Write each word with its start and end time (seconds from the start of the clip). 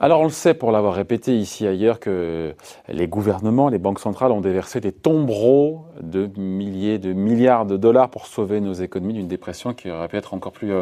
Alors 0.00 0.20
on 0.20 0.24
le 0.24 0.30
sait 0.30 0.54
pour 0.54 0.70
l'avoir 0.70 0.94
répété 0.94 1.36
ici 1.36 1.66
ailleurs 1.66 1.98
que 1.98 2.54
les 2.88 3.08
gouvernements, 3.08 3.68
les 3.68 3.78
banques 3.78 3.98
centrales 3.98 4.30
ont 4.30 4.40
déversé 4.40 4.80
des 4.80 4.92
tombereaux 4.92 5.86
de 6.00 6.30
milliers 6.38 6.98
de 6.98 7.12
milliards 7.12 7.66
de 7.66 7.76
dollars 7.76 8.08
pour 8.08 8.26
sauver 8.26 8.60
nos 8.60 8.74
économies 8.74 9.14
d'une 9.14 9.26
dépression 9.26 9.74
qui 9.74 9.90
aurait 9.90 10.06
pu 10.06 10.16
être 10.16 10.34
encore 10.34 10.52
plus, 10.52 10.72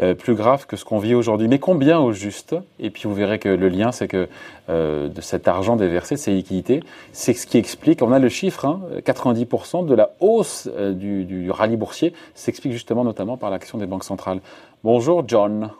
euh, 0.00 0.12
euh, 0.12 0.14
plus 0.14 0.34
grave 0.34 0.66
que 0.66 0.76
ce 0.76 0.84
qu'on 0.84 0.98
vit 0.98 1.14
aujourd'hui. 1.14 1.48
Mais 1.48 1.58
combien 1.58 1.98
au 1.98 2.12
juste 2.12 2.54
Et 2.78 2.90
puis 2.90 3.04
vous 3.04 3.14
verrez 3.14 3.38
que 3.38 3.48
le 3.48 3.68
lien, 3.68 3.92
c'est 3.92 4.08
que 4.08 4.28
euh, 4.68 5.08
de 5.08 5.20
cet 5.20 5.48
argent 5.48 5.76
déversé, 5.76 6.14
de 6.14 6.20
ces 6.20 6.32
liquidités, 6.32 6.82
c'est 7.12 7.32
ce 7.32 7.46
qui 7.46 7.58
explique, 7.58 8.02
on 8.02 8.12
a 8.12 8.18
le 8.18 8.28
chiffre, 8.28 8.64
hein, 8.64 8.80
90% 9.04 9.86
de 9.86 9.94
la 9.94 10.10
hausse 10.20 10.68
du, 10.68 11.24
du 11.24 11.50
rallye 11.50 11.76
boursier 11.76 12.12
s'explique 12.34 12.72
justement 12.72 13.04
notamment 13.04 13.36
par 13.36 13.50
l'action 13.50 13.78
des 13.78 13.86
banques 13.86 14.04
centrales. 14.04 14.40
Bonjour 14.84 15.24
John. 15.26 15.70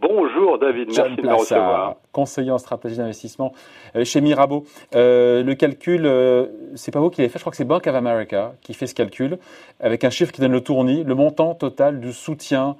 Bonjour 0.00 0.58
David, 0.58 0.88
merci 0.88 1.16
de 1.16 1.22
me 1.22 1.34
recevoir. 1.34 1.96
Conseiller 2.12 2.50
en 2.50 2.58
stratégie 2.58 2.96
d'investissement 2.96 3.52
euh, 3.94 4.04
chez 4.04 4.20
Mirabeau. 4.20 4.64
Euh, 4.94 5.42
le 5.42 5.54
calcul, 5.54 6.04
euh, 6.04 6.46
c'est 6.74 6.90
pas 6.90 7.00
vous 7.00 7.10
qui 7.10 7.20
l'avez 7.20 7.28
fait, 7.28 7.38
je 7.38 7.44
crois 7.44 7.52
que 7.52 7.56
c'est 7.56 7.64
Bank 7.64 7.86
of 7.86 7.94
America 7.94 8.54
qui 8.60 8.74
fait 8.74 8.86
ce 8.86 8.94
calcul, 8.94 9.38
avec 9.80 10.02
un 10.04 10.10
chiffre 10.10 10.32
qui 10.32 10.40
donne 10.40 10.52
le 10.52 10.62
tournis, 10.62 11.04
le 11.04 11.14
montant 11.14 11.54
total 11.54 12.00
du 12.00 12.12
soutien 12.12 12.76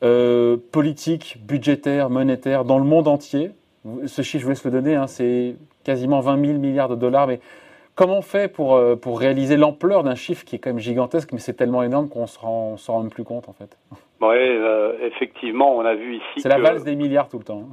politique, 0.00 1.38
budgétaire, 1.46 2.10
monétaire 2.10 2.64
dans 2.64 2.78
le 2.78 2.84
monde 2.84 3.08
entier. 3.08 3.50
Ce 4.06 4.22
chiffre, 4.22 4.40
je 4.40 4.44
vous 4.44 4.50
laisse 4.50 4.64
le 4.64 4.70
donner, 4.70 4.94
hein, 4.94 5.06
c'est 5.06 5.56
quasiment 5.84 6.20
20 6.20 6.44
000 6.44 6.58
milliards 6.58 6.88
de 6.88 6.96
dollars, 6.96 7.26
mais 7.26 7.40
Comment 7.96 8.18
on 8.18 8.22
fait 8.22 8.52
pour, 8.52 8.78
pour 9.00 9.18
réaliser 9.18 9.56
l'ampleur 9.56 10.02
d'un 10.02 10.14
chiffre 10.14 10.44
qui 10.44 10.56
est 10.56 10.58
quand 10.58 10.68
même 10.68 10.78
gigantesque, 10.78 11.32
mais 11.32 11.38
c'est 11.38 11.54
tellement 11.54 11.82
énorme 11.82 12.10
qu'on 12.10 12.22
ne 12.22 12.26
s'en 12.26 12.76
rend 12.92 13.00
même 13.00 13.10
plus 13.10 13.24
compte 13.24 13.48
en 13.48 13.54
fait? 13.54 13.78
Oui, 14.20 14.36
euh, 14.36 14.92
effectivement, 15.02 15.74
on 15.74 15.80
a 15.80 15.94
vu 15.94 16.16
ici. 16.16 16.40
C'est 16.40 16.48
la 16.48 16.58
valse 16.58 16.84
des 16.84 16.94
milliards 16.94 17.28
tout 17.28 17.38
le 17.38 17.44
temps. 17.44 17.64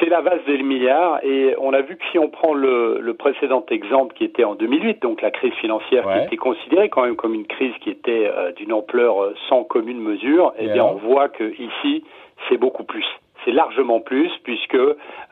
C'est 0.00 0.08
la 0.08 0.20
valse 0.20 0.44
des 0.44 0.62
milliards 0.62 1.24
et 1.24 1.54
on 1.58 1.72
a 1.72 1.80
vu 1.80 1.96
que 1.96 2.04
si 2.10 2.18
on 2.18 2.28
prend 2.28 2.52
le, 2.52 2.98
le 3.00 3.14
précédent 3.14 3.64
exemple 3.70 4.14
qui 4.14 4.24
était 4.24 4.44
en 4.44 4.54
2008, 4.54 5.00
donc 5.02 5.22
la 5.22 5.30
crise 5.30 5.52
financière 5.54 6.04
qui 6.04 6.26
était 6.26 6.36
considérée 6.36 6.88
quand 6.88 7.02
même 7.02 7.16
comme 7.16 7.34
une 7.34 7.46
crise 7.46 7.74
qui 7.80 7.90
était 7.90 8.26
euh, 8.26 8.52
d'une 8.52 8.72
ampleur 8.72 9.22
euh, 9.22 9.34
sans 9.48 9.62
commune 9.64 10.00
mesure, 10.00 10.52
eh 10.58 10.68
bien 10.68 10.84
on 10.84 10.94
voit 10.94 11.28
que 11.28 11.44
ici 11.44 12.04
c'est 12.48 12.56
beaucoup 12.56 12.84
plus. 12.84 13.06
C'est 13.44 13.52
largement 13.52 14.00
plus 14.00 14.30
puisque 14.42 14.78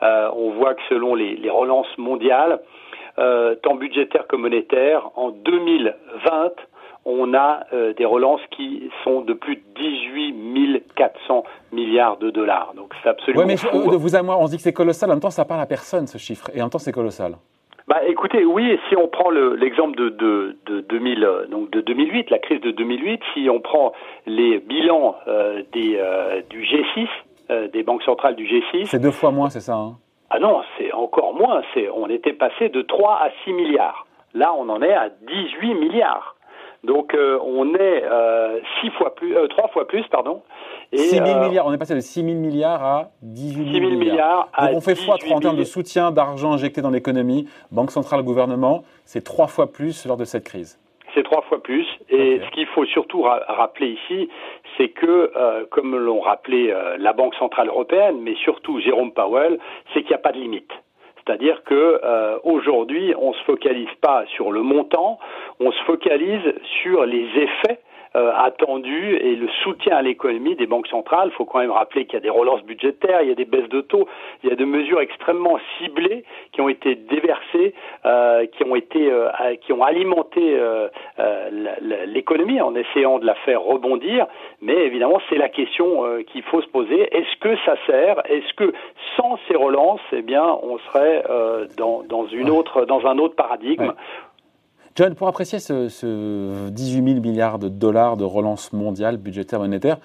on 0.01 0.51
voit 0.51 0.75
que 0.75 0.81
selon 0.89 1.15
les, 1.15 1.35
les 1.35 1.49
relances 1.49 1.97
mondiales, 1.97 2.59
tant 3.15 3.75
budgétaires 3.75 4.27
que 4.27 4.35
monétaires, 4.35 5.09
en 5.15 5.31
2020 5.31 6.51
on 7.05 7.33
a 7.33 7.65
euh, 7.73 7.93
des 7.93 8.05
relances 8.05 8.41
qui 8.51 8.89
sont 9.03 9.21
de 9.21 9.33
plus 9.33 9.57
de 9.57 9.61
18 9.75 10.83
400 10.95 11.43
milliards 11.71 12.17
de 12.17 12.29
dollars. 12.29 12.73
Donc 12.75 12.93
c'est 13.01 13.09
absolument 13.09 13.45
mais 13.45 13.57
fou. 13.57 13.91
De 13.91 13.95
vous 13.95 14.15
à 14.15 14.21
moi, 14.21 14.37
on 14.39 14.45
se 14.45 14.51
dit 14.51 14.57
que 14.57 14.63
c'est 14.63 14.73
colossal. 14.73 15.09
En 15.09 15.13
même 15.13 15.21
temps, 15.21 15.29
ça 15.29 15.45
parle 15.45 15.61
à 15.61 15.65
personne 15.65 16.07
ce 16.07 16.17
chiffre, 16.17 16.49
et 16.53 16.61
en 16.61 16.65
même 16.65 16.69
temps, 16.69 16.79
c'est 16.79 16.91
colossal. 16.91 17.35
Bah, 17.87 17.99
écoutez, 18.07 18.45
oui, 18.45 18.79
si 18.87 18.95
on 18.95 19.07
prend 19.07 19.29
l'exemple 19.29 19.97
de, 19.97 20.09
de, 20.09 20.57
de, 20.67 20.79
2000, 20.81 21.23
euh, 21.23 21.47
donc 21.47 21.69
de 21.71 21.81
2008, 21.81 22.29
la 22.29 22.39
crise 22.39 22.61
de 22.61 22.71
2008, 22.71 23.21
si 23.33 23.49
on 23.49 23.59
prend 23.59 23.91
les 24.25 24.59
bilans 24.59 25.15
euh, 25.27 25.63
des, 25.73 26.01
du 26.49 26.63
G6, 26.63 27.07
des 27.71 27.83
banques 27.83 28.03
centrales 28.03 28.35
du 28.35 28.45
G6. 28.45 28.85
C'est 28.85 28.99
deux 28.99 29.11
fois 29.11 29.31
moins, 29.31 29.49
c'est 29.49 29.59
ça 29.59 29.75
hein? 29.75 29.97
Ah 30.29 30.39
non, 30.39 30.61
c'est 30.77 30.91
encore 30.93 31.35
moins. 31.35 31.61
On 31.93 32.09
était 32.09 32.33
passé 32.33 32.69
de 32.69 32.81
3 32.81 33.19
à 33.21 33.29
6 33.43 33.53
milliards. 33.53 34.07
Là, 34.33 34.51
on 34.57 34.67
en 34.69 34.81
est 34.81 34.93
à 34.93 35.09
18 35.09 35.75
milliards. 35.75 36.32
Donc 36.83 37.13
euh, 37.13 37.39
on 37.41 37.73
est 37.75 38.03
euh, 38.03 38.59
six 38.81 38.89
fois 38.91 39.15
plus, 39.15 39.35
euh, 39.37 39.47
trois 39.47 39.69
fois 39.69 39.87
plus, 39.87 40.03
pardon. 40.09 40.41
Et, 40.91 40.97
6 40.97 41.17
000 41.17 41.39
milliards, 41.39 41.65
on 41.65 41.73
est 41.73 41.77
passé 41.77 41.95
de 41.95 42.01
6 42.01 42.23
000 42.23 42.37
milliards 42.37 42.83
à 42.83 43.11
18 43.21 43.79
000, 43.79 43.91
milliards. 43.91 44.49
Donc 44.59 44.69
on 44.75 44.81
fait 44.81 44.95
fois 44.95 45.17
3 45.17 45.37
en 45.37 45.39
termes 45.39 45.57
de 45.57 45.63
soutien 45.63 46.11
d'argent 46.11 46.51
injecté 46.51 46.81
dans 46.81 46.89
l'économie, 46.89 47.47
banque 47.71 47.91
centrale, 47.91 48.21
gouvernement, 48.23 48.83
c'est 49.05 49.23
trois 49.23 49.47
fois 49.47 49.71
plus 49.71 50.05
lors 50.05 50.17
de 50.17 50.25
cette 50.25 50.43
crise. 50.43 50.77
C'est 51.15 51.23
trois 51.23 51.41
fois 51.43 51.61
plus. 51.63 51.85
Et 52.09 52.41
ce 52.43 52.51
qu'il 52.51 52.65
faut 52.67 52.85
surtout 52.85 53.21
rappeler 53.21 53.97
ici, 54.03 54.29
c'est 54.77 54.89
que, 54.89 55.31
comme 55.69 55.95
l'ont 55.95 56.21
rappelé 56.21 56.73
la 56.97 57.13
Banque 57.13 57.35
centrale 57.35 57.67
européenne, 57.67 58.17
mais 58.21 58.33
surtout 58.35 58.79
Jérôme 58.79 59.13
Powell, 59.13 59.59
c'est 59.93 60.01
qu'il 60.01 60.09
n'y 60.09 60.15
a 60.15 60.19
pas 60.19 60.31
de 60.31 60.39
limite. 60.39 60.71
C'est-à-dire 61.25 61.63
que 61.63 62.01
euh, 62.03 62.37
aujourd'hui, 62.43 63.13
on 63.17 63.33
se 63.33 63.43
focalise 63.43 63.93
pas 64.01 64.25
sur 64.35 64.51
le 64.51 64.61
montant, 64.61 65.19
on 65.59 65.71
se 65.71 65.83
focalise 65.83 66.53
sur 66.81 67.05
les 67.05 67.27
effets 67.35 67.79
euh, 68.15 68.31
attendu 68.35 69.15
et 69.15 69.35
le 69.35 69.47
soutien 69.63 69.97
à 69.97 70.01
l'économie 70.01 70.55
des 70.55 70.67
banques 70.67 70.87
centrales. 70.87 71.29
Il 71.31 71.35
faut 71.35 71.45
quand 71.45 71.59
même 71.59 71.71
rappeler 71.71 72.05
qu'il 72.05 72.13
y 72.13 72.17
a 72.17 72.21
des 72.21 72.29
relances 72.29 72.63
budgétaires, 72.63 73.21
il 73.21 73.29
y 73.29 73.31
a 73.31 73.35
des 73.35 73.45
baisses 73.45 73.69
de 73.69 73.81
taux, 73.81 74.07
il 74.43 74.49
y 74.49 74.51
a 74.51 74.55
des 74.55 74.65
mesures 74.65 75.01
extrêmement 75.01 75.57
ciblées 75.77 76.23
qui 76.51 76.61
ont 76.61 76.69
été 76.69 76.95
déversées, 76.95 77.73
euh, 78.05 78.45
qui 78.45 78.63
ont 78.63 78.75
été, 78.75 79.11
euh, 79.11 79.29
qui 79.61 79.73
ont 79.73 79.83
alimenté 79.83 80.41
euh, 80.55 80.87
l'économie 82.05 82.61
en 82.61 82.75
essayant 82.75 83.19
de 83.19 83.25
la 83.25 83.35
faire 83.35 83.61
rebondir. 83.61 84.27
Mais 84.61 84.75
évidemment, 84.85 85.19
c'est 85.29 85.37
la 85.37 85.49
question 85.49 86.03
qu'il 86.27 86.43
faut 86.43 86.61
se 86.61 86.67
poser. 86.67 87.01
Est-ce 87.15 87.37
que 87.39 87.55
ça 87.65 87.75
sert? 87.87 88.21
Est-ce 88.29 88.53
que 88.53 88.73
sans 89.17 89.39
ces 89.47 89.55
relances, 89.55 90.01
eh 90.11 90.21
bien, 90.21 90.45
on 90.61 90.77
serait 90.79 91.23
dans, 91.77 92.03
dans 92.03 92.27
une 92.27 92.49
autre, 92.49 92.85
dans 92.85 93.05
un 93.07 93.17
autre 93.17 93.35
paradigme? 93.35 93.93
John, 94.95 95.15
pour 95.15 95.27
apprécier 95.27 95.57
ce, 95.57 95.89
ce, 95.89 96.69
18 96.69 97.13
000 97.13 97.19
milliards 97.19 97.57
de 97.57 97.67
dollars 97.67 98.15
de 98.15 98.23
relance 98.23 98.73
mondiale, 98.73 99.17
budgétaire, 99.17 99.59
monétaire, 99.59 99.97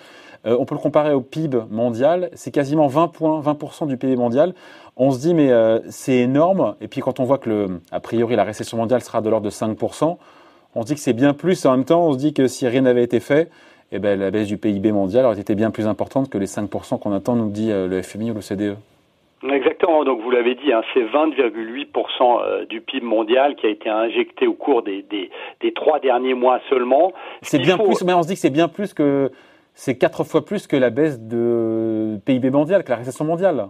euh, 0.47 0.57
on 0.59 0.65
peut 0.65 0.75
le 0.75 0.81
comparer 0.81 1.13
au 1.13 1.21
PIB 1.21 1.59
mondial. 1.71 2.31
C'est 2.33 2.51
quasiment 2.51 2.87
20 2.87 3.09
points, 3.09 3.41
20% 3.43 3.87
du 3.87 3.99
PIB 3.99 4.17
mondial. 4.17 4.55
On 4.97 5.11
se 5.11 5.19
dit, 5.19 5.35
mais 5.35 5.51
euh, 5.53 5.81
c'est 5.91 6.17
énorme. 6.17 6.75
Et 6.81 6.89
puis 6.89 7.03
quand 7.03 7.21
on 7.21 7.25
voit 7.25 7.37
que, 7.37 7.51
le, 7.51 7.81
a 7.93 8.01
priori, 8.01 8.35
la 8.35 8.45
récession 8.45 8.79
mondiale 8.79 9.03
sera 9.03 9.21
de 9.21 9.29
l'ordre 9.29 9.45
de 9.45 9.51
5%, 9.51 10.17
on 10.75 10.83
se 10.83 10.87
dit 10.87 10.95
que 10.95 11.01
c'est 11.01 11.13
bien 11.13 11.35
plus. 11.35 11.67
En 11.67 11.73
même 11.73 11.85
temps, 11.85 12.07
on 12.07 12.15
se 12.15 12.19
dit 12.19 12.33
que 12.33 12.47
si 12.47 12.67
rien 12.67 12.81
n'avait 12.81 13.05
été 13.05 13.21
fait, 13.21 13.51
eh 13.93 13.99
ben, 13.99 14.19
la 14.19 14.31
baisse 14.31 14.49
du 14.49 14.57
PIB 14.57 14.93
mondial 14.93 15.27
aurait 15.27 15.39
été 15.41 15.55
bien 15.55 15.71
plus 15.71 15.87
importante 15.87 16.31
que 16.31 16.39
les 16.39 16.47
5% 16.47 16.99
qu'on 16.99 17.13
attend, 17.13 17.37
nous 17.37 17.51
dit 17.51 17.73
euh, 17.73 17.89
le 17.89 18.01
FMI 18.01 18.31
ou 18.31 18.35
le 18.35 18.41
CDE. 18.41 18.77
Exactement, 19.43 20.05
donc 20.05 20.21
vous 20.21 20.31
l'avez 20.31 20.57
dit, 20.57 20.73
hein, 20.73 20.83
c'est 20.93 21.05
20,8% 21.05 22.43
euh, 22.43 22.65
du 22.67 22.81
PIB 22.81 23.07
mondial 23.07 23.55
qui 23.55 23.67
a 23.67 23.71
été 23.71 23.89
injecté 23.89 24.49
au 24.49 24.55
cours 24.55 24.83
des, 24.83 25.03
des, 25.03 25.31
des 25.61 25.73
trois 25.73 26.01
derniers 26.01 26.35
mois 26.35 26.61
seulement. 26.69 27.13
C'est 27.43 27.59
bien 27.59 27.79
plus, 27.79 28.03
mais 28.05 28.15
on 28.15 28.23
se 28.23 28.29
dit 28.29 28.35
que 28.35 28.41
c'est 28.41 28.51
bien 28.51 28.67
plus 28.67 28.95
que, 28.95 29.31
c'est 29.75 29.97
quatre 29.97 30.25
fois 30.25 30.45
plus 30.45 30.67
que 30.67 30.77
la 30.77 30.91
baisse 30.91 31.21
de 31.21 32.19
PIB 32.27 32.51
mondial, 32.51 32.83
que 32.83 32.91
la 32.91 32.97
récession 32.97 33.25
mondiale. 33.25 33.69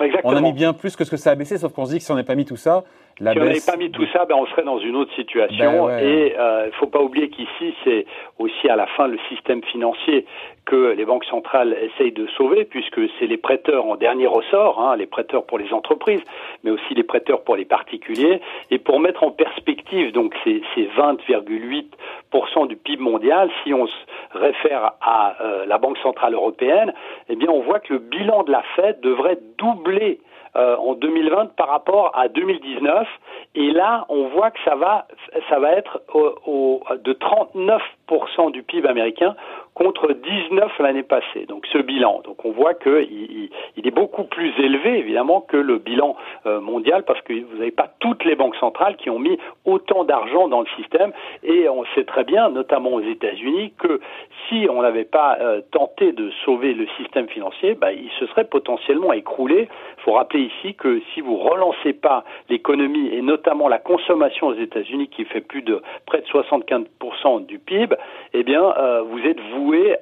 Exactement. 0.00 0.32
On 0.32 0.36
a 0.36 0.40
mis 0.40 0.52
bien 0.52 0.72
plus 0.72 0.96
que 0.96 1.04
ce 1.04 1.10
que 1.10 1.16
ça 1.16 1.30
a 1.30 1.34
baissé, 1.34 1.58
sauf 1.58 1.72
qu'on 1.72 1.86
se 1.86 1.92
dit 1.92 1.98
que 1.98 2.04
si 2.04 2.10
on 2.10 2.14
n'avait 2.14 2.26
pas 2.26 2.34
mis 2.34 2.44
tout 2.44 2.56
ça, 2.56 2.84
la 3.20 3.32
si 3.32 3.38
on 3.38 3.44
n'avait 3.44 3.60
pas 3.66 3.76
mis 3.76 3.90
tout 3.90 4.06
ça, 4.12 4.24
ben 4.24 4.34
on 4.38 4.46
serait 4.46 4.62
dans 4.62 4.78
une 4.78 4.96
autre 4.96 5.14
situation. 5.14 5.86
Ben 5.86 5.98
et 5.98 6.28
il 6.28 6.34
euh, 6.38 6.66
ne 6.66 6.70
faut 6.72 6.86
pas 6.86 7.02
oublier 7.02 7.28
qu'ici, 7.28 7.74
c'est 7.84 8.06
aussi 8.38 8.68
à 8.68 8.76
la 8.76 8.86
fin 8.86 9.08
le 9.08 9.18
système 9.28 9.62
financier 9.64 10.24
que 10.64 10.92
les 10.92 11.04
banques 11.04 11.24
centrales 11.24 11.76
essayent 11.82 12.12
de 12.12 12.26
sauver, 12.38 12.64
puisque 12.64 13.00
c'est 13.18 13.26
les 13.26 13.36
prêteurs 13.36 13.84
en 13.84 13.96
dernier 13.96 14.26
ressort, 14.26 14.80
hein, 14.80 14.96
les 14.96 15.06
prêteurs 15.06 15.44
pour 15.44 15.58
les 15.58 15.72
entreprises, 15.72 16.22
mais 16.64 16.70
aussi 16.70 16.94
les 16.94 17.02
prêteurs 17.02 17.42
pour 17.42 17.56
les 17.56 17.64
particuliers. 17.64 18.40
Et 18.70 18.78
pour 18.78 19.00
mettre 19.00 19.22
en 19.22 19.32
perspective 19.32 20.12
donc 20.12 20.34
ces, 20.44 20.62
ces 20.74 20.88
20,8% 20.96 22.68
du 22.68 22.76
PIB 22.76 23.02
mondial, 23.02 23.50
si 23.64 23.74
on 23.74 23.86
se 23.86 23.92
réfère 24.32 24.92
à 25.00 25.36
euh, 25.40 25.66
la 25.66 25.78
Banque 25.78 25.98
centrale 25.98 26.34
européenne, 26.34 26.92
eh 27.28 27.36
bien 27.36 27.48
on 27.50 27.60
voit 27.60 27.80
que 27.80 27.94
le 27.94 27.98
bilan 27.98 28.42
de 28.44 28.52
la 28.52 28.62
Fed 28.76 29.00
devrait 29.00 29.38
doubler 29.58 30.20
euh, 30.56 30.76
en 30.76 30.94
2020 30.94 31.54
par 31.54 31.68
rapport 31.68 32.10
à 32.16 32.28
2019. 32.28 33.06
Et 33.54 33.70
là, 33.70 34.04
on 34.08 34.28
voit 34.28 34.50
que 34.50 34.58
ça 34.64 34.74
va, 34.74 35.06
ça 35.48 35.60
va 35.60 35.72
être 35.72 36.02
au, 36.12 36.82
de 37.04 37.12
39% 37.12 38.50
du 38.50 38.64
PIB 38.64 38.88
américain 38.88 39.36
contre 39.74 40.12
19 40.12 40.78
l'année 40.80 41.02
passée. 41.02 41.46
Donc 41.48 41.66
ce 41.72 41.78
bilan, 41.78 42.20
donc 42.24 42.44
on 42.44 42.52
voit 42.52 42.74
qu'il 42.74 43.50
il, 43.76 43.86
est 43.86 43.90
beaucoup 43.90 44.24
plus 44.24 44.52
élevé 44.58 44.98
évidemment 44.98 45.40
que 45.40 45.56
le 45.56 45.78
bilan 45.78 46.16
euh, 46.46 46.60
mondial 46.60 47.04
parce 47.04 47.20
que 47.22 47.32
vous 47.32 47.56
n'avez 47.56 47.70
pas 47.70 47.88
toutes 48.00 48.24
les 48.24 48.36
banques 48.36 48.56
centrales 48.56 48.96
qui 48.96 49.10
ont 49.10 49.18
mis 49.18 49.38
autant 49.64 50.04
d'argent 50.04 50.48
dans 50.48 50.60
le 50.60 50.66
système 50.76 51.12
et 51.42 51.68
on 51.68 51.84
sait 51.94 52.04
très 52.04 52.24
bien, 52.24 52.50
notamment 52.50 52.90
aux 52.90 53.00
États-Unis, 53.00 53.72
que 53.78 54.00
si 54.48 54.66
on 54.70 54.82
n'avait 54.82 55.04
pas 55.04 55.38
euh, 55.40 55.60
tenté 55.70 56.12
de 56.12 56.30
sauver 56.44 56.74
le 56.74 56.86
système 56.98 57.28
financier, 57.28 57.74
bah, 57.74 57.92
il 57.92 58.10
se 58.18 58.26
serait 58.26 58.44
potentiellement 58.44 59.12
écroulé. 59.12 59.68
Il 59.98 60.02
faut 60.02 60.12
rappeler 60.12 60.42
ici 60.42 60.74
que 60.74 61.00
si 61.14 61.20
vous 61.20 61.36
relancez 61.36 61.92
pas 61.92 62.24
l'économie 62.48 63.08
et 63.12 63.22
notamment 63.22 63.68
la 63.68 63.78
consommation 63.78 64.48
aux 64.48 64.54
États-Unis 64.54 65.08
qui 65.08 65.24
fait 65.24 65.40
plus 65.40 65.62
de 65.62 65.82
près 66.06 66.20
de 66.20 66.26
75% 66.26 67.46
du 67.46 67.58
PIB, 67.58 67.96
eh 68.32 68.42
bien 68.42 68.62
euh, 68.62 69.02
vous 69.02 69.20
êtes 69.20 69.40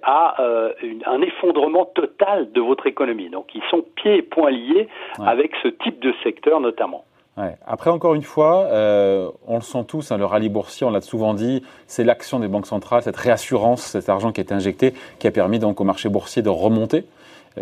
à 0.02 0.40
euh, 0.40 0.72
un 1.06 1.20
effondrement 1.22 1.84
total 1.86 2.52
de 2.52 2.60
votre 2.60 2.86
économie. 2.86 3.30
Donc 3.30 3.46
ils 3.54 3.62
sont 3.70 3.84
pieds 3.96 4.16
et 4.16 4.22
poings 4.22 4.50
liés 4.50 4.88
avec 5.18 5.52
ce 5.62 5.68
type 5.68 6.00
de 6.00 6.12
secteur 6.22 6.60
notamment. 6.60 7.04
Après, 7.66 7.90
encore 7.90 8.14
une 8.14 8.22
fois, 8.22 8.66
euh, 8.72 9.30
on 9.46 9.56
le 9.56 9.62
sent 9.62 9.84
tous, 9.86 10.10
hein, 10.10 10.18
le 10.18 10.24
rallye 10.24 10.48
boursier, 10.48 10.84
on 10.86 10.90
l'a 10.90 11.00
souvent 11.00 11.34
dit, 11.34 11.62
c'est 11.86 12.02
l'action 12.02 12.40
des 12.40 12.48
banques 12.48 12.66
centrales, 12.66 13.02
cette 13.02 13.16
réassurance, 13.16 13.82
cet 13.82 14.08
argent 14.08 14.32
qui 14.32 14.40
a 14.40 14.42
été 14.42 14.54
injecté, 14.54 14.92
qui 15.20 15.28
a 15.28 15.30
permis 15.30 15.60
donc 15.60 15.80
au 15.80 15.84
marché 15.84 16.08
boursier 16.08 16.42
de 16.42 16.48
remonter 16.48 17.04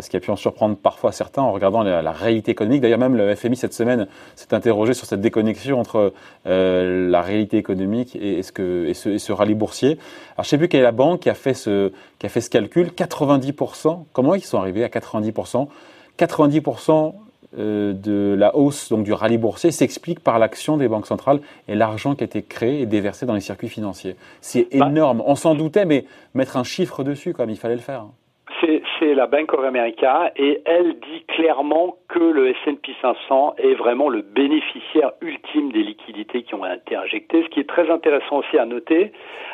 ce 0.01 0.09
qui 0.09 0.17
a 0.17 0.19
pu 0.19 0.31
en 0.31 0.35
surprendre 0.35 0.75
parfois 0.75 1.11
certains 1.11 1.41
en 1.41 1.51
regardant 1.51 1.83
la, 1.83 2.11
réalité 2.11 2.51
économique. 2.51 2.81
D'ailleurs, 2.81 2.99
même 2.99 3.15
le 3.15 3.35
FMI 3.35 3.55
cette 3.55 3.73
semaine 3.73 4.07
s'est 4.35 4.53
interrogé 4.53 4.93
sur 4.93 5.05
cette 5.05 5.21
déconnexion 5.21 5.79
entre 5.79 6.13
euh, 6.45 7.09
la 7.09 7.21
réalité 7.21 7.57
économique 7.57 8.15
et, 8.15 8.43
ce, 8.43 8.51
que, 8.51 8.85
et, 8.87 8.93
ce, 8.93 9.31
rallye 9.31 9.55
boursier. 9.55 9.97
Alors, 10.35 10.37
je 10.37 10.41
ne 10.41 10.45
sais 10.45 10.57
plus 10.57 10.67
quelle 10.67 10.81
est 10.81 10.83
la 10.83 10.91
banque 10.91 11.21
qui 11.21 11.29
a 11.29 11.33
fait 11.33 11.53
ce, 11.53 11.91
qui 12.19 12.25
a 12.25 12.29
fait 12.29 12.41
ce 12.41 12.49
calcul. 12.49 12.87
90%, 12.87 14.05
comment 14.13 14.35
ils 14.35 14.43
sont 14.43 14.57
arrivés 14.57 14.83
à 14.83 14.87
90% 14.87 15.67
90% 16.17 17.13
euh, 17.57 17.93
de 17.93 18.35
la 18.37 18.55
hausse 18.57 18.89
donc, 18.89 19.03
du 19.05 19.13
rallye 19.13 19.37
boursier 19.37 19.71
s'explique 19.71 20.19
par 20.19 20.37
l'action 20.37 20.75
des 20.75 20.89
banques 20.89 21.07
centrales 21.07 21.39
et 21.69 21.75
l'argent 21.75 22.13
qui 22.13 22.23
a 22.23 22.25
été 22.25 22.41
créé 22.41 22.81
et 22.81 22.85
déversé 22.85 23.25
dans 23.25 23.33
les 23.33 23.41
circuits 23.41 23.69
financiers. 23.69 24.15
C'est 24.41 24.67
bah 24.77 24.87
énorme. 24.87 25.23
On 25.25 25.35
s'en 25.35 25.55
doutait, 25.55 25.85
mais 25.85 26.05
mettre 26.33 26.57
un 26.57 26.63
chiffre 26.63 27.03
dessus, 27.03 27.33
comme 27.33 27.49
il 27.49 27.57
fallait 27.57 27.75
le 27.75 27.81
faire 27.81 28.07
c'est 28.61 29.13
la 29.13 29.27
Bank 29.27 29.53
of 29.53 29.63
America 29.63 30.31
et 30.35 30.61
elle 30.65 30.93
dit 30.99 31.23
clairement 31.27 31.95
que 32.07 32.19
le 32.19 32.49
S&P 32.49 32.95
500 33.01 33.55
est 33.57 33.75
vraiment 33.75 34.09
le 34.09 34.21
bénéficiaire 34.21 35.11
ultime 35.21 35.71
des 35.71 35.83
liquidités 35.83 36.43
qui 36.43 36.55
ont 36.55 36.65
été 36.65 36.95
injectées. 36.95 37.43
Ce 37.43 37.49
qui 37.49 37.59
est 37.59 37.69
très 37.69 37.89
intéressant 37.89 38.37
aussi 38.37 38.57
à 38.57 38.65
noter, 38.65 39.11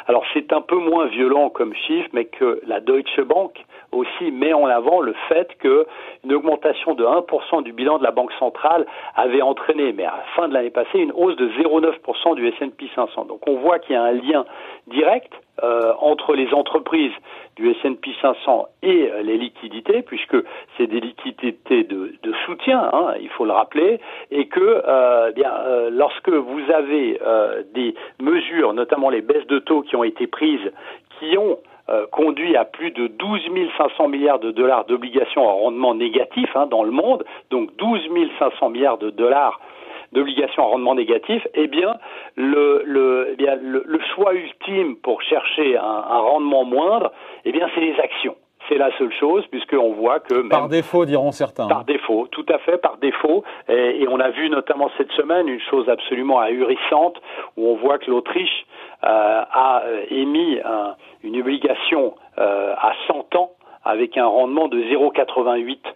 alors 0.08 0.24
c'est 0.34 0.54
un 0.54 0.62
peu 0.62 0.78
moins 0.78 1.08
violent 1.08 1.50
comme 1.50 1.74
chiffre, 1.74 2.10
mais 2.14 2.26
que 2.26 2.62
la 2.66 2.80
Deutsche 2.80 3.20
Bank 3.22 3.64
aussi 3.92 4.32
met 4.32 4.54
en 4.54 4.66
avant 4.68 5.02
le 5.02 5.14
fait 5.28 5.50
qu'une 5.60 6.34
augmentation 6.34 6.94
de 6.94 7.04
1% 7.04 7.64
du 7.64 7.74
bilan 7.74 7.98
de 7.98 8.04
la 8.04 8.12
Banque 8.12 8.34
centrale 8.40 8.86
avait 9.16 9.42
entraîné, 9.42 9.94
mais 9.94 10.06
à 10.06 10.18
la 10.18 10.24
fin 10.36 10.48
de 10.48 10.54
l'année 10.54 10.70
passée, 10.70 11.00
une 11.00 11.12
hausse 11.12 11.36
de 11.36 11.50
0,9% 11.50 12.36
du 12.36 12.48
S&P 12.48 12.90
500. 12.96 13.26
Donc 13.26 13.48
on 13.48 13.58
voit 13.58 13.80
qu'il 13.80 13.94
y 13.94 13.98
a 13.98 14.04
un 14.04 14.12
lien 14.12 14.46
direct 14.88 15.34
euh, 15.64 15.94
entre 16.00 16.36
les 16.36 16.54
entreprises 16.54 17.14
du 17.56 17.70
S&P 17.72 18.12
500 18.22 18.68
et 18.82 19.10
euh, 19.10 19.22
les 19.22 19.38
liquidités, 19.38 20.02
puisque 20.02 20.36
c'est 20.76 20.88
des 20.88 21.00
liquidités 21.00 21.84
de, 21.84 22.12
soutien, 22.46 22.90
hein, 22.92 23.14
il 23.22 23.30
faut 23.30 23.46
le 23.46 23.54
rappeler, 23.54 24.02
et 24.30 24.48
que 24.48 24.60
euh, 24.60 25.32
bien 25.32 25.52
lorsque 25.92 26.30
vous 26.30 26.62
avez 26.74 27.20
des 27.74 27.96
mesures, 28.22 28.74
notamment 28.74 29.10
les 29.10 29.22
baisses 29.22 29.48
de 29.48 29.60
taux 29.60 29.84
qui 29.84 29.96
ont 29.96 30.04
été 30.04 30.28
prises, 30.28 30.72
qui 31.20 31.38
ont 31.38 31.60
conduit 32.12 32.56
à 32.58 32.66
plus 32.66 32.92
de 32.92 33.08
12 33.08 33.42
500 33.78 34.08
milliards 34.08 34.40
de 34.40 34.52
dollars 34.52 34.86
d'obligations 34.86 35.48
à 35.48 35.54
rendement 35.54 35.96
négatif 35.96 36.50
hein, 36.56 36.66
dans 36.66 36.84
le 36.84 36.92
monde, 36.92 37.24
donc 37.52 37.76
12 37.78 38.02
500 38.40 38.70
milliards 38.70 38.98
de 38.98 39.10
dollars 39.10 39.60
d'obligations 40.14 40.64
à 40.64 40.68
rendement 40.68 40.96
négatif, 40.96 41.46
eh 41.54 41.68
bien, 41.68 41.96
le, 42.36 42.84
le, 42.86 43.30
eh 43.32 43.36
bien, 43.36 43.56
le, 43.56 44.00
choix 44.16 44.34
ultime 44.34 44.96
pour 44.98 45.22
chercher 45.22 45.78
un, 45.78 45.84
un 45.84 46.20
rendement 46.20 46.64
moindre, 46.64 47.12
eh 47.46 47.52
bien, 47.52 47.68
c'est 47.74 47.82
les 47.82 48.00
actions. 48.00 48.36
C'est 48.70 48.78
la 48.78 48.98
seule 48.98 49.12
chose, 49.20 49.46
puisqu'on 49.48 49.92
voit 49.94 50.22
que... 50.22 50.36
Même, 50.36 50.50
par 50.50 50.70
défaut, 50.70 51.06
diront 51.06 51.32
certains. 51.32 51.68
Par 51.68 51.84
défaut, 51.84 52.28
tout 52.32 52.46
à 52.48 52.60
fait, 52.60 52.78
par 52.78 52.98
défaut. 52.98 53.44
Et, 53.68 54.06
on 54.10 54.20
a 54.22 54.30
vu 54.30 54.50
notamment 54.50 54.90
cette 54.98 55.12
semaine 55.12 55.50
une 55.50 55.60
chose 55.60 55.90
absolument 55.90 56.40
ahurissante, 56.40 57.20
où 57.58 57.68
on 57.68 57.76
voit 57.76 57.98
que 57.98 58.10
l'Autriche 58.10 58.66
euh, 59.04 59.42
a 59.52 59.84
euh, 59.86 60.06
émis 60.10 60.60
une 61.24 61.40
obligation 61.42 62.16
euh, 62.38 62.74
à 62.78 62.94
100 63.08 63.36
ans 63.36 63.52
avec 63.84 64.18
un 64.18 64.26
rendement 64.26 64.68
de 64.68 64.80
0,88 64.80 65.78
euh, 65.86 65.90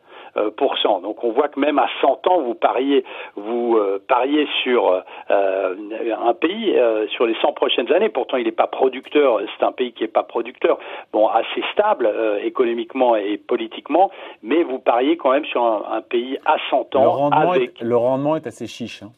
Donc 1.02 1.24
on 1.24 1.32
voit 1.32 1.48
que 1.48 1.60
même 1.60 1.80
à 1.80 1.88
100 2.02 2.28
ans, 2.28 2.42
vous 2.42 2.54
pariez, 2.54 3.04
vous 3.36 3.78
euh, 3.78 4.02
pariez 4.08 4.48
sur 4.64 4.90
euh, 4.90 5.02
un 5.30 6.34
pays 6.34 6.78
sur 7.16 7.26
les 7.26 7.36
100 7.42 7.54
prochaines 7.54 7.92
années. 7.92 8.10
Pourtant, 8.10 8.38
il 8.38 8.46
n'est 8.46 8.52
pas 8.52 8.68
producteur. 8.68 9.40
C'est 9.58 9.66
un 9.66 9.72
pays 9.72 9.94
qui 9.94 10.04
n'est 10.04 10.10
pas 10.10 10.24
producteur. 10.24 10.78
Bon, 11.12 11.28
assez 11.28 11.64
stable 11.74 12.10
économiquement 12.44 13.16
et 13.16 13.38
politiquement, 13.38 14.12
mais 14.44 14.64
vous 14.64 14.80
pariez 14.80 15.18
quand 15.18 15.32
même 15.32 15.46
sur 15.46 15.64
un, 15.64 16.02
pays 16.02 16.38
à 16.46 16.58
100 16.70 16.96
ans. 16.96 17.04
Le 17.04 17.10
rendement, 17.10 17.54
est, 17.54 17.82
le 17.82 17.98
rendement 17.98 18.36
est 18.36 18.48
assez 18.48 18.68
chiche. 18.68 19.04
Hein. 19.04 19.12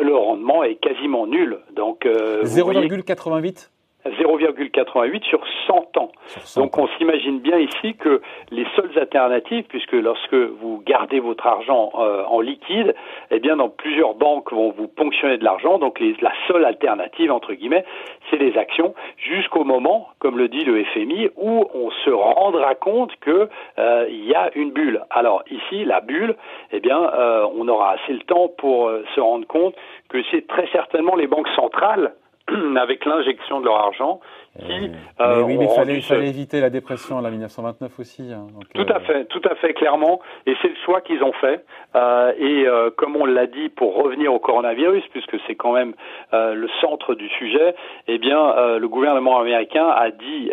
Le 0.00 0.14
rendement 0.14 0.64
est 0.64 0.76
quasiment 0.76 1.26
nul. 1.26 1.58
Donc 1.74 2.04
0,88 2.04 3.70
0,88 4.06 5.24
sur 5.24 5.40
100 5.66 5.96
ans. 5.96 6.12
Donc 6.56 6.76
on 6.78 6.86
s'imagine 6.98 7.40
bien 7.40 7.58
ici 7.58 7.94
que 7.94 8.20
les 8.50 8.66
seules 8.76 8.98
alternatives, 8.98 9.64
puisque 9.68 9.92
lorsque 9.92 10.34
vous 10.34 10.82
gardez 10.84 11.20
votre 11.20 11.46
argent 11.46 11.90
euh, 11.98 12.24
en 12.24 12.40
liquide, 12.40 12.94
eh 13.30 13.40
bien 13.40 13.56
dans 13.56 13.68
plusieurs 13.68 14.14
banques 14.14 14.52
vont 14.52 14.72
vous 14.72 14.88
ponctionner 14.88 15.38
de 15.38 15.44
l'argent. 15.44 15.78
Donc 15.78 16.00
la 16.20 16.32
seule 16.48 16.64
alternative 16.64 17.32
entre 17.32 17.54
guillemets, 17.54 17.84
c'est 18.30 18.36
les 18.36 18.56
actions, 18.58 18.94
jusqu'au 19.16 19.64
moment, 19.64 20.08
comme 20.18 20.38
le 20.38 20.48
dit 20.48 20.64
le 20.64 20.84
FMI, 20.84 21.30
où 21.36 21.66
on 21.74 21.90
se 21.90 22.10
rendra 22.10 22.74
compte 22.74 23.14
que 23.20 23.48
euh, 23.78 24.06
il 24.08 24.24
y 24.24 24.34
a 24.34 24.50
une 24.54 24.72
bulle. 24.72 25.02
Alors 25.10 25.42
ici, 25.50 25.84
la 25.84 26.00
bulle, 26.00 26.36
eh 26.72 26.80
bien, 26.80 26.98
euh, 26.98 27.46
on 27.56 27.68
aura 27.68 27.92
assez 27.92 28.12
le 28.12 28.20
temps 28.20 28.48
pour 28.58 28.90
se 29.14 29.20
rendre 29.20 29.46
compte 29.46 29.74
que 30.08 30.18
c'est 30.30 30.46
très 30.46 30.66
certainement 30.68 31.16
les 31.16 31.26
banques 31.26 31.48
centrales 31.56 32.14
avec 32.80 33.04
l'injection 33.04 33.60
de 33.60 33.66
leur 33.66 33.76
argent 33.76 34.20
qui 34.58 34.72
euh, 35.20 35.36
mais 35.36 35.42
oui, 35.42 35.56
mais 35.58 35.64
il 35.64 36.02
fallait, 36.02 36.28
éviter 36.28 36.60
la 36.60 36.70
dépression 36.70 37.18
à 37.18 37.22
la 37.22 37.30
1929 37.30 37.98
aussi. 37.98 38.32
Hein, 38.32 38.46
tout 38.74 38.86
à 38.88 38.96
euh, 38.96 39.00
fait, 39.00 39.24
tout 39.26 39.40
à 39.50 39.54
fait 39.56 39.74
clairement, 39.74 40.20
et 40.46 40.54
c'est 40.62 40.68
le 40.68 40.76
choix 40.84 41.00
qu'ils 41.00 41.22
ont 41.24 41.32
fait. 41.32 41.64
Euh, 41.96 42.32
et 42.38 42.66
euh, 42.66 42.90
comme 42.96 43.16
on 43.16 43.24
l'a 43.24 43.46
dit, 43.46 43.68
pour 43.68 43.96
revenir 43.96 44.32
au 44.32 44.38
coronavirus, 44.38 45.02
puisque 45.10 45.36
c'est 45.46 45.56
quand 45.56 45.72
même 45.72 45.94
euh, 46.32 46.54
le 46.54 46.68
centre 46.80 47.14
du 47.14 47.28
sujet, 47.30 47.74
eh 48.06 48.18
bien, 48.18 48.78
le 48.78 48.88
gouvernement 48.88 49.38
américain 49.40 49.88
a 49.88 50.10
dit 50.10 50.50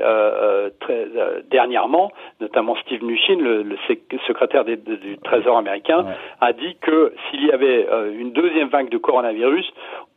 très, 0.80 1.08
dernièrement, 1.50 2.12
notamment 2.40 2.76
Steve 2.78 3.04
Mnuchin, 3.04 3.38
le, 3.40 3.64
le 3.64 3.78
secrétaire 4.28 4.66
du 4.66 5.18
Trésor 5.24 5.58
américain, 5.58 6.06
a 6.40 6.54
dit 6.54 6.76
que 6.82 7.14
s'il 7.30 7.46
y 7.46 7.52
avait 7.52 7.88
une 8.14 8.32
deuxième 8.32 8.70
vague 8.70 8.90
de 8.90 8.98
coronavirus, 8.98 9.72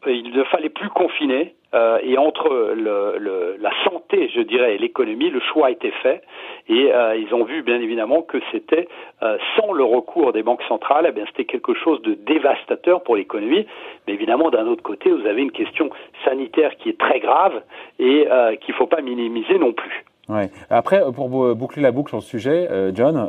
il 0.07 0.33
ne 0.33 0.45
fallait 0.45 0.69
plus 0.69 0.89
confiner 0.89 1.55
euh, 1.75 1.99
et 2.03 2.17
entre 2.19 2.73
le, 2.77 3.19
le, 3.19 3.57
la 3.61 3.71
santé, 3.83 4.31
je 4.35 4.41
dirais, 4.41 4.75
et 4.75 4.79
l'économie, 4.79 5.31
le 5.31 5.41
choix 5.41 5.67
a 5.69 5.71
été 5.71 5.91
fait. 6.03 6.23
Et 6.69 6.93
euh, 6.93 7.17
ils 7.17 7.33
ont 7.35 7.45
vu, 7.45 7.63
bien 7.63 7.81
évidemment, 7.81 8.23
que 8.23 8.39
c'était 8.53 8.89
euh, 9.23 9.37
sans 9.57 9.73
le 9.73 9.85
recours 9.85 10.33
des 10.33 10.43
banques 10.43 10.63
centrales, 10.69 11.13
eh 11.15 11.25
c'était 11.29 11.45
quelque 11.45 11.75
chose 11.75 12.01
de 12.03 12.15
dévastateur 12.15 13.03
pour 13.03 13.17
l'économie. 13.17 13.67
Mais 14.07 14.15
évidemment, 14.15 14.51
d'un 14.51 14.67
autre 14.67 14.83
côté, 14.83 15.11
vous 15.11 15.27
avez 15.27 15.43
une 15.43 15.53
question 15.53 15.91
sanitaire 16.25 16.77
qui 16.77 16.89
est 16.89 16.99
très 16.99 17.21
grave 17.21 17.63
et 17.99 18.27
euh, 18.31 18.57
qu'il 18.57 18.73
ne 18.75 18.79
faut 18.79 18.87
pas 18.87 19.01
minimiser 19.01 19.59
non 19.59 19.73
plus. 19.73 20.05
Ouais. 20.29 20.51
Après, 20.71 21.03
pour 21.15 21.29
boucler 21.55 21.83
la 21.83 21.93
boucle 21.93 22.09
sur 22.09 22.17
le 22.17 22.23
sujet, 22.23 22.67
John, 22.95 23.29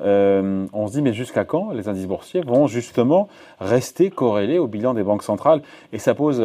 on 0.73 0.87
se 0.87 0.93
dit 0.93 1.01
mais 1.01 1.11
jusqu'à 1.11 1.43
quand 1.43 1.71
les 1.73 1.89
indices 1.89 2.07
boursiers 2.07 2.39
vont 2.39 2.67
justement 2.67 3.27
rester 3.59 4.09
corrélés 4.09 4.59
au 4.59 4.67
bilan 4.67 4.93
des 4.93 5.03
banques 5.03 5.23
centrales? 5.23 5.61
Et 5.91 5.97
ça 5.97 6.15
pose 6.15 6.41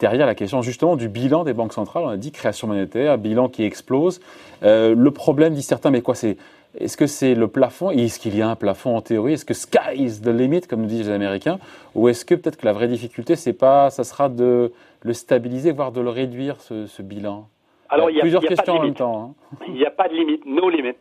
derrière 0.00 0.26
la 0.26 0.34
question 0.34 0.62
justement 0.62 0.96
du 0.96 1.08
bilan 1.08 1.44
des 1.44 1.52
banques 1.52 1.72
centrales. 1.72 2.02
On 2.04 2.08
a 2.08 2.16
dit 2.16 2.32
création 2.32 2.66
monétaire, 2.66 3.18
bilan 3.18 3.48
qui 3.48 3.64
explose. 3.64 4.20
Euh, 4.64 4.94
le 4.96 5.10
problème, 5.12 5.54
dit 5.54 5.62
certains, 5.62 5.90
mais 5.90 6.02
quoi 6.02 6.14
c'est 6.14 6.36
est-ce 6.78 6.96
que 6.96 7.06
c'est 7.06 7.34
le 7.34 7.48
plafond? 7.48 7.90
Est-ce 7.90 8.20
qu'il 8.20 8.36
y 8.36 8.42
a 8.42 8.48
un 8.48 8.54
plafond 8.54 8.96
en 8.96 9.00
théorie? 9.00 9.32
Est-ce 9.32 9.44
que 9.44 9.54
sky 9.54 9.96
is 9.96 10.20
the 10.22 10.28
limit, 10.28 10.62
comme 10.62 10.82
nous 10.82 10.86
disent 10.86 11.08
les 11.08 11.14
Américains? 11.14 11.58
Ou 11.96 12.08
est-ce 12.08 12.24
que 12.24 12.36
peut-être 12.36 12.56
que 12.56 12.66
la 12.66 12.72
vraie 12.72 12.86
difficulté, 12.86 13.34
c'est 13.34 13.58
pas, 13.58 13.90
ça 13.90 14.04
sera 14.04 14.28
de 14.28 14.72
le 15.02 15.12
stabiliser, 15.12 15.72
voire 15.72 15.90
de 15.90 16.00
le 16.00 16.10
réduire, 16.10 16.60
ce, 16.60 17.02
bilan? 17.02 17.48
Alors, 17.88 18.08
il 18.08 18.16
y 18.16 18.20
a, 18.20 18.22
plusieurs 18.22 18.42
questions 18.42 18.74
en 18.74 18.82
même 18.84 18.94
temps. 18.94 19.34
Hein. 19.34 19.56
Il 19.66 19.74
n'y 19.74 19.84
a 19.84 19.90
pas 19.90 20.08
de 20.08 20.14
limite, 20.14 20.46
no 20.46 20.70
limit. 20.70 20.94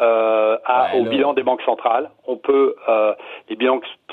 Euh, 0.00 0.58
à, 0.64 0.96
au 0.96 1.04
bilan 1.04 1.34
des 1.34 1.44
banques 1.44 1.62
centrales. 1.62 2.10
On 2.26 2.36
peut, 2.36 2.74
euh, 2.88 3.14
les, 3.48 3.56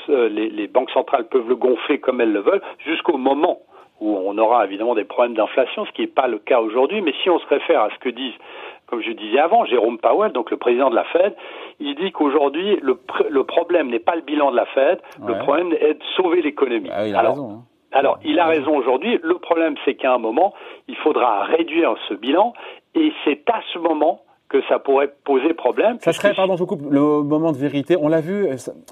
euh, 0.08 0.28
les, 0.28 0.48
les 0.48 0.68
banques 0.68 0.90
centrales 0.92 1.26
peuvent 1.26 1.48
le 1.48 1.56
gonfler 1.56 1.98
comme 1.98 2.20
elles 2.20 2.32
le 2.32 2.38
veulent 2.38 2.62
jusqu'au 2.86 3.18
moment 3.18 3.58
où 4.00 4.16
on 4.16 4.36
aura 4.38 4.64
évidemment 4.64 4.94
des 4.94 5.04
problèmes 5.04 5.36
d'inflation, 5.36 5.86
ce 5.86 5.92
qui 5.92 6.02
n'est 6.02 6.08
pas 6.08 6.26
le 6.26 6.38
cas 6.38 6.60
aujourd'hui. 6.60 7.02
Mais 7.02 7.14
si 7.22 7.30
on 7.30 7.38
se 7.38 7.46
réfère 7.46 7.82
à 7.82 7.90
ce 7.90 7.98
que 7.98 8.08
disent, 8.08 8.34
comme 8.86 9.00
je 9.00 9.12
disais 9.12 9.38
avant, 9.38 9.64
Jérôme 9.64 9.98
Powell, 9.98 10.32
donc 10.32 10.50
le 10.50 10.56
président 10.56 10.90
de 10.90 10.94
la 10.94 11.04
Fed, 11.04 11.34
il 11.80 11.94
dit 11.94 12.12
qu'aujourd'hui, 12.12 12.78
le, 12.82 12.98
le, 13.30 13.44
problème 13.44 13.88
n'est 13.88 13.98
pas 14.00 14.16
le 14.16 14.22
bilan 14.22 14.50
de 14.50 14.56
la 14.56 14.66
Fed, 14.66 15.00
le 15.26 15.38
problème 15.38 15.72
est 15.72 15.94
de 15.94 16.04
sauver 16.16 16.42
l'économie. 16.42 16.90
Ah, 16.92 17.06
il 17.06 17.14
a 17.14 17.20
alors, 17.20 17.32
raison. 17.32 17.50
Hein. 17.50 17.62
Alors, 17.92 18.18
il 18.24 18.38
a 18.38 18.46
raison 18.46 18.76
aujourd'hui. 18.76 19.18
Le 19.22 19.38
problème, 19.38 19.76
c'est 19.84 19.94
qu'à 19.94 20.12
un 20.12 20.18
moment, 20.18 20.52
il 20.88 20.96
faudra 20.96 21.44
réduire 21.44 21.94
ce 22.08 22.14
bilan, 22.14 22.54
et 22.94 23.12
c'est 23.24 23.48
à 23.50 23.60
ce 23.72 23.78
moment 23.78 24.22
que 24.48 24.62
ça 24.68 24.78
pourrait 24.78 25.10
poser 25.24 25.54
problème. 25.54 25.96
Ça 26.00 26.12
serait, 26.12 26.34
pardon, 26.34 26.56
je 26.56 26.64
coupe, 26.64 26.82
le 26.90 27.22
moment 27.22 27.52
de 27.52 27.56
vérité. 27.56 27.96
On 27.98 28.08
l'a 28.08 28.20
vu, 28.20 28.46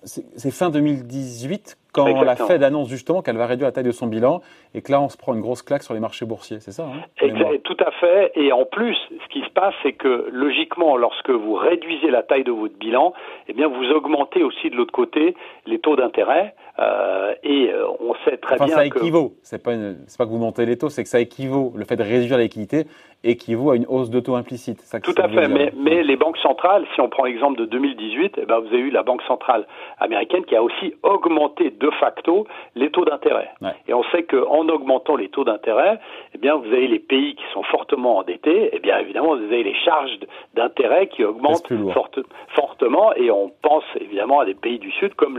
c'est 0.04 0.50
fin 0.50 0.70
2018 0.70 1.76
quand 1.92 2.22
la 2.22 2.36
Fed 2.36 2.62
annonce 2.62 2.88
justement 2.88 3.22
qu'elle 3.22 3.36
va 3.36 3.46
réduire 3.46 3.68
la 3.68 3.72
taille 3.72 3.84
de 3.84 3.90
son 3.90 4.06
bilan 4.06 4.40
et 4.74 4.82
que 4.82 4.92
là 4.92 5.00
on 5.00 5.08
se 5.08 5.16
prend 5.16 5.34
une 5.34 5.40
grosse 5.40 5.62
claque 5.62 5.82
sur 5.82 5.94
les 5.94 6.00
marchés 6.00 6.26
boursiers, 6.26 6.60
c'est 6.60 6.72
ça 6.72 6.84
hein, 6.84 7.28
Tout 7.64 7.76
à 7.78 7.90
fait. 7.92 8.32
Et 8.34 8.52
en 8.52 8.64
plus, 8.64 8.96
ce 9.10 9.28
qui 9.32 9.42
se 9.42 9.50
passe, 9.50 9.74
c'est 9.82 9.92
que 9.92 10.28
logiquement, 10.30 10.96
lorsque 10.96 11.30
vous 11.30 11.54
réduisez 11.54 12.10
la 12.10 12.22
taille 12.22 12.44
de 12.44 12.52
votre 12.52 12.76
bilan, 12.76 13.12
eh 13.48 13.52
bien 13.52 13.68
vous 13.68 13.90
augmentez 13.90 14.42
aussi 14.42 14.70
de 14.70 14.76
l'autre 14.76 14.92
côté 14.92 15.34
les 15.66 15.78
taux 15.78 15.96
d'intérêt. 15.96 16.54
Euh, 16.78 17.34
et 17.42 17.70
euh, 17.70 17.84
on 18.00 18.14
sait 18.24 18.38
très 18.38 18.54
enfin, 18.54 18.66
bien 18.66 18.74
ça 18.74 18.86
équivaut. 18.86 19.34
C'est 19.42 19.62
pas 19.62 19.72
pas 19.72 20.24
que 20.24 20.30
vous 20.30 20.38
montez 20.38 20.64
les 20.64 20.78
taux, 20.78 20.88
c'est 20.88 21.02
que 21.02 21.08
ça 21.08 21.20
équivaut. 21.20 21.72
Le 21.76 21.84
fait 21.84 21.96
de 21.96 22.02
réduire 22.02 22.38
la 22.38 22.44
liquidité 22.44 22.86
équivaut 23.22 23.70
à 23.70 23.76
une 23.76 23.86
hausse 23.86 24.10
de 24.10 24.20
taux 24.20 24.34
implicite. 24.34 24.82
Tout 25.02 25.14
à 25.18 25.28
fait. 25.28 25.48
Mais, 25.48 25.72
mais, 25.76 26.02
les 26.02 26.16
banques 26.16 26.38
centrales, 26.38 26.86
si 26.94 27.00
on 27.00 27.08
prend 27.08 27.24
l'exemple 27.24 27.58
de 27.58 27.66
2018, 27.66 28.36
eh 28.38 28.46
ben 28.46 28.60
vous 28.60 28.68
avez 28.68 28.78
eu 28.78 28.90
la 28.90 29.02
banque 29.02 29.22
centrale 29.22 29.66
américaine 29.98 30.44
qui 30.44 30.56
a 30.56 30.62
aussi 30.62 30.94
augmenté 31.02 31.70
de 31.80 31.90
facto 31.98 32.46
les 32.74 32.90
taux 32.90 33.04
d'intérêt. 33.04 33.50
Et 33.88 33.94
on 33.94 34.04
sait 34.04 34.22
qu'en 34.24 34.68
augmentant 34.68 35.16
les 35.16 35.28
taux 35.28 35.44
d'intérêt, 35.44 35.98
eh 36.34 36.38
bien 36.38 36.54
vous 36.54 36.66
avez 36.66 36.86
les 36.86 36.98
pays 36.98 37.34
qui 37.34 37.44
sont 37.52 37.62
fortement 37.64 38.18
endettés. 38.18 38.66
Et 38.66 38.70
eh 38.74 38.78
bien 38.78 38.98
évidemment 38.98 39.36
vous 39.36 39.44
avez 39.44 39.64
les 39.64 39.74
charges 39.74 40.18
d'intérêt 40.54 41.08
qui 41.08 41.24
augmentent 41.24 41.72
fortement. 42.54 43.12
Et 43.14 43.30
on 43.30 43.50
pense 43.62 43.84
évidemment 44.00 44.40
à 44.40 44.44
des 44.44 44.54
pays 44.54 44.78
du 44.78 44.92
Sud 44.92 45.14
comme 45.14 45.38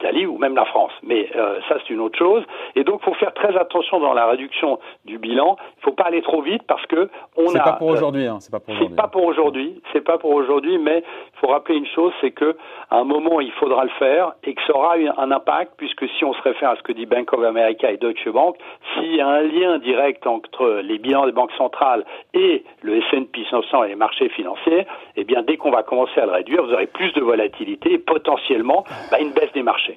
l'Italie 0.00 0.26
ou 0.26 0.38
même 0.38 0.54
la 0.54 0.64
France. 0.64 0.92
Mais 1.02 1.28
euh, 1.36 1.60
ça, 1.68 1.76
c'est 1.80 1.92
une 1.92 2.00
autre 2.00 2.18
chose. 2.18 2.42
Et 2.76 2.84
donc, 2.84 3.00
il 3.02 3.04
faut 3.04 3.14
faire 3.14 3.34
très 3.34 3.56
attention 3.56 4.00
dans 4.00 4.12
la 4.12 4.26
réduction 4.26 4.78
du 5.04 5.18
bilan. 5.18 5.56
Il 5.58 5.80
ne 5.80 5.82
faut 5.82 5.92
pas 5.92 6.04
aller 6.04 6.22
trop 6.22 6.42
vite 6.42 6.62
parce 6.66 6.84
que 6.86 7.08
on 7.36 7.46
a. 7.46 7.48
C'est 7.48 7.58
pas 7.58 7.72
pour 7.72 7.88
aujourd'hui. 7.88 8.26
Hein, 8.26 8.38
c'est 8.40 8.50
pas 8.50 8.60
pour 8.60 8.74
aujourd'hui. 8.74 8.88
C'est 8.90 8.96
pas 8.96 9.08
pour 9.08 9.24
aujourd'hui. 9.24 9.82
C'est 9.92 10.04
pas 10.04 10.18
pour 10.18 10.30
aujourd'hui. 10.32 10.78
Mais 10.78 11.02
il 11.34 11.38
faut 11.40 11.48
rappeler 11.48 11.76
une 11.76 11.86
chose, 11.86 12.12
c'est 12.20 12.30
que 12.30 12.56
à 12.90 12.98
un 12.98 13.04
moment, 13.04 13.40
il 13.40 13.52
faudra 13.52 13.84
le 13.84 13.90
faire 13.98 14.32
et 14.44 14.54
que 14.54 14.62
ça 14.66 14.74
aura 14.74 14.94
un 14.94 15.30
impact 15.30 15.72
puisque 15.76 16.08
si 16.18 16.24
on 16.24 16.32
se 16.32 16.42
réfère 16.42 16.70
à 16.70 16.76
ce 16.76 16.82
que 16.82 16.92
dit 16.92 17.06
Bank 17.06 17.32
of 17.32 17.44
America 17.44 17.90
et 17.90 17.96
Deutsche 17.96 18.28
Bank, 18.28 18.56
s'il 18.94 19.14
y 19.14 19.20
a 19.20 19.28
un 19.28 19.42
lien 19.42 19.78
direct 19.78 20.26
entre 20.26 20.80
les 20.82 20.98
bilans 20.98 21.26
des 21.26 21.32
banques 21.32 21.52
centrales 21.56 22.04
et 22.34 22.64
le 22.82 22.96
S&P 22.96 23.44
500 23.50 23.84
et 23.84 23.88
les 23.88 23.94
marchés 23.94 24.28
financiers, 24.30 24.86
eh 25.16 25.24
bien, 25.24 25.42
dès 25.42 25.56
qu'on 25.56 25.70
va 25.70 25.82
commencer 25.82 26.20
à 26.20 26.26
le 26.26 26.32
réduire, 26.32 26.62
vous 26.64 26.72
aurez 26.72 26.86
plus 26.86 27.12
de 27.12 27.20
volatilité 27.20 27.92
et 27.92 27.98
potentiellement 27.98 28.84
bah, 29.10 29.20
une 29.20 29.32
baisse 29.32 29.52
des 29.52 29.62
marchés. 29.62 29.89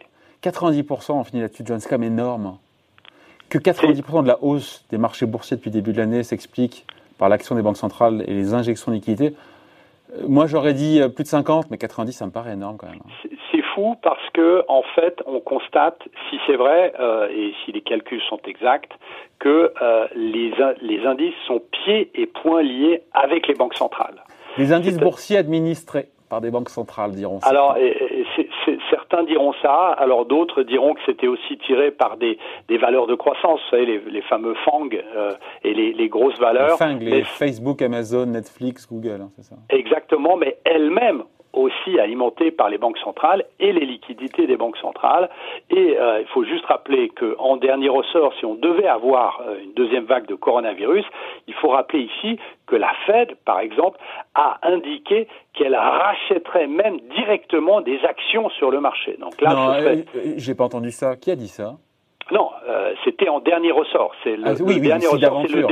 90%, 0.44 1.14
on 1.14 1.24
finit 1.24 1.42
là-dessus, 1.42 1.64
John, 1.66 1.80
c'est 1.80 1.90
quand 1.90 1.98
même 1.98 2.12
énorme. 2.12 2.58
Que 3.50 3.58
90% 3.58 4.24
de 4.24 4.28
la 4.28 4.44
hausse 4.44 4.86
des 4.90 4.98
marchés 4.98 5.26
boursiers 5.26 5.58
depuis 5.58 5.70
le 5.70 5.76
début 5.76 5.94
de 5.94 5.98
l'année 5.98 6.24
s'explique 6.24 6.86
par 7.18 7.30
l'action 7.30 7.56
des 7.56 7.62
banques 7.62 7.78
centrales 7.78 8.24
et 8.28 8.34
les 8.34 8.54
injections 8.54 8.92
de 8.92 8.98
liquidités. 8.98 9.36
Euh, 10.16 10.24
moi, 10.28 10.48
j'aurais 10.48 10.74
dit 10.74 11.00
euh, 11.00 11.08
plus 11.08 11.24
de 11.24 11.30
50, 11.30 11.70
mais 11.72 11.78
90, 11.78 12.12
ça 12.12 12.26
me 12.26 12.32
paraît 12.32 12.54
énorme 12.54 12.78
quand 12.78 12.88
même. 12.88 13.00
Hein. 13.06 13.30
C'est 13.52 13.62
fou 13.76 13.96
parce 14.02 14.30
que, 14.34 14.64
en 14.68 14.84
fait, 14.96 15.22
on 15.26 15.40
constate, 15.40 16.02
si 16.30 16.38
c'est 16.46 16.56
vrai 16.56 16.94
euh, 17.00 17.28
et 17.30 17.54
si 17.64 17.72
les 17.72 17.82
calculs 17.82 18.22
sont 18.30 18.40
exacts, 18.46 18.92
que 19.40 19.72
les, 20.16 20.54
les 20.82 21.06
indices 21.06 21.34
sont 21.48 21.62
pieds 21.72 22.10
et 22.16 22.28
poings 22.28 22.62
liés 22.62 23.04
avec 23.14 23.48
les 23.48 23.56
banques 23.56 23.76
centrales. 23.76 24.24
Les 24.58 24.72
indices 24.72 24.98
boursiers 24.98 25.38
administrés 25.38 26.08
par 26.30 26.40
des 26.40 26.50
banques 26.50 26.70
centrales, 26.70 27.12
diront. 27.12 27.40
Alors, 27.44 27.76
certains 28.94 29.24
diront 29.24 29.54
ça, 29.62 29.96
alors 29.98 30.26
d'autres 30.26 30.62
diront 30.64 30.94
que 30.94 31.00
c'était 31.06 31.28
aussi 31.28 31.58
tiré 31.66 31.90
par 31.92 32.18
des, 32.18 32.38
des, 32.68 32.78
valeurs 32.78 33.08
de 33.08 33.16
croissance, 33.16 33.60
vous 33.66 33.70
savez, 33.72 33.86
les, 33.86 34.00
les 34.12 34.22
fameux 34.22 34.54
FANG 34.66 35.02
euh, 35.16 35.32
et 35.64 35.74
les, 35.74 35.94
les, 35.94 36.10
grosses 36.10 36.40
valeurs. 36.40 36.72
Les 36.72 36.78
FANG, 36.78 37.02
les 37.02 37.24
Facebook, 37.24 37.82
Amazon, 37.82 38.28
Netflix, 38.28 38.88
Google, 38.88 39.22
hein, 39.24 39.30
c'est 39.36 39.44
ça 39.44 39.56
Exactement, 39.70 40.38
mais 40.38 40.58
elles-mêmes 40.64 40.83
par 42.32 42.70
les 42.70 42.78
banques 42.78 42.98
centrales 43.00 43.44
et 43.60 43.72
les 43.72 43.86
liquidités 43.86 44.48
des 44.48 44.58
banques 44.58 44.78
centrales. 44.78 45.30
Et 45.70 45.98
euh, 45.98 46.22
il 46.22 46.28
faut 46.28 46.44
juste 46.44 46.66
rappeler 46.66 47.10
qu'en 47.10 47.58
dernier 47.58 47.90
ressort, 47.90 48.34
si 48.40 48.46
on 48.46 48.56
devait 48.56 48.88
avoir 48.88 49.42
euh, 49.42 49.58
une 49.64 49.74
deuxième 49.74 50.06
vague 50.06 50.28
de 50.28 50.36
coronavirus, 50.36 51.06
il 51.48 51.54
faut 51.56 51.70
rappeler 51.70 52.02
ici 52.02 52.40
que 52.68 52.76
la 52.76 52.92
Fed, 53.06 53.36
par 53.46 53.60
exemple, 53.60 54.00
a 54.36 54.60
indiqué 54.64 55.28
qu'elle 55.54 55.76
rachèterait 55.76 56.68
même 56.68 57.00
directement 57.16 57.82
des 57.82 58.00
actions 58.04 58.50
sur 58.50 58.72
le 58.72 58.80
marché. 58.80 59.18
Donc 59.20 59.40
là, 59.42 59.54
non, 59.54 59.70
euh, 59.74 60.04
j'ai 60.38 60.56
pas 60.56 60.64
entendu 60.64 60.92
ça. 60.92 61.16
Qui 61.16 61.32
a 61.32 61.36
dit 61.36 61.48
ça? 61.48 61.76
Non, 62.32 62.50
euh, 62.68 62.94
c'était 63.04 63.30
en 63.30 63.40
dernier 63.40 63.72
ressort. 63.72 64.12
C'est 64.24 64.38
le, 64.38 64.44
ah, 64.48 64.54
dernier 64.54 65.08
ressort, 65.08 65.44
c'est 65.48 65.56
le, 65.56 65.68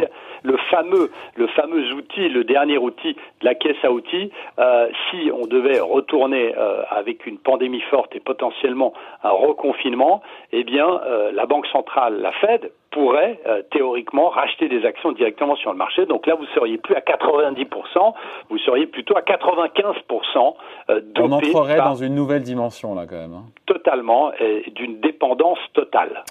fameux, 0.69 1.11
le 1.35 1.47
fameux 1.47 1.93
outil, 1.93 2.29
le 2.29 2.43
dernier 2.43 2.77
outil 2.77 3.13
de 3.13 3.45
la 3.45 3.55
caisse 3.55 3.77
à 3.83 3.91
outils. 3.91 4.31
Euh, 4.59 4.89
si 5.09 5.31
on 5.31 5.45
devait 5.45 5.79
retourner 5.79 6.53
euh, 6.57 6.83
avec 6.89 7.25
une 7.25 7.37
pandémie 7.37 7.81
forte 7.89 8.15
et 8.15 8.19
potentiellement 8.19 8.93
un 9.23 9.29
reconfinement, 9.29 10.21
eh 10.51 10.63
bien, 10.63 10.99
la 11.33 11.45
banque 11.45 11.67
centrale, 11.67 12.21
la 12.21 12.31
Fed, 12.33 12.71
pourrait 12.91 13.39
théoriquement 13.71 14.29
racheter 14.29 14.67
des 14.67 14.85
actions 14.85 15.11
directement 15.13 15.55
sur 15.55 15.71
le 15.71 15.77
marché. 15.77 16.05
Donc 16.05 16.27
là, 16.27 16.35
vous 16.35 16.45
seriez 16.53 16.77
plus 16.77 16.95
à 16.95 16.99
90%, 16.99 18.13
vous 18.49 18.57
seriez 18.59 18.85
plutôt 18.85 19.15
à 19.15 19.21
95%. 19.21 20.55
on 20.89 21.31
entrerait 21.31 21.77
dans 21.77 21.95
une 21.95 22.15
nouvelle 22.15 22.43
dimension 22.43 22.95
là, 22.95 23.05
quand 23.07 23.15
même. 23.15 23.33
Hein. 23.33 23.45
Totalement, 23.65 24.31
d'une 24.75 24.99
dépendance 24.99 25.59
totale. 25.73 26.23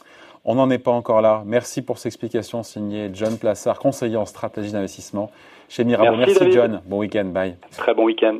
On 0.45 0.55
n'en 0.55 0.71
est 0.71 0.79
pas 0.79 0.91
encore 0.91 1.21
là. 1.21 1.43
Merci 1.45 1.83
pour 1.83 1.99
cette 1.99 2.07
explication 2.07 2.63
signée 2.63 3.11
John 3.13 3.37
Plassard, 3.39 3.79
conseiller 3.79 4.17
en 4.17 4.27
stratégie 4.27 4.73
d'investissement 4.73 5.31
chez 5.69 5.85
Mirabeau. 5.85 6.17
Merci, 6.17 6.37
Merci 6.41 6.53
John. 6.53 6.81
Bon 6.87 6.99
week-end. 6.99 7.27
Bye. 7.27 7.57
Très 7.77 7.95
bon 7.95 8.05
week-end. 8.05 8.39